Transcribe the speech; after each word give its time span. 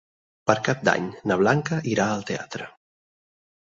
Per 0.51 0.55
Cap 0.67 0.79
d'Any 0.87 1.09
na 1.31 1.37
Blanca 1.43 1.79
irà 1.93 2.07
al 2.17 2.25
teatre. 2.31 2.71